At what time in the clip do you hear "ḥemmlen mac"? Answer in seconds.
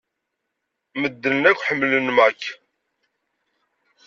1.67-2.41